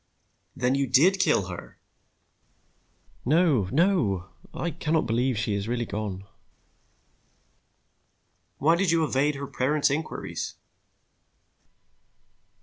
"Then 0.55 0.73
you 0.73 0.87
did 0.87 1.19
kill 1.19 1.45
her?" 1.47 1.77
"No, 3.23 3.65
no. 3.71 4.29
I 4.51 4.71
cannot 4.71 5.05
believe 5.05 5.37
she 5.37 5.53
is 5.53 5.67
really 5.67 5.85
gone." 5.85 6.25
"Why 8.57 8.75
did 8.75 8.89
you 8.89 9.03
evade 9.03 9.35
her 9.35 9.45
parents' 9.45 9.91
inquiries?" 9.91 10.55